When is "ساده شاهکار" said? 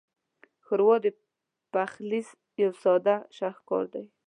2.83-3.85